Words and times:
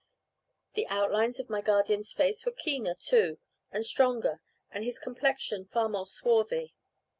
The 0.73 0.87
outlines 0.87 1.39
of 1.39 1.47
my 1.47 1.61
guardian's 1.61 2.11
face 2.11 2.43
were 2.43 2.51
keener 2.51 2.95
too 2.95 3.37
and 3.71 3.85
stronger, 3.85 4.41
and 4.71 4.83
his 4.83 4.97
complexion 4.97 5.65
far 5.67 5.89
more 5.89 6.07
swarthy. 6.07 6.73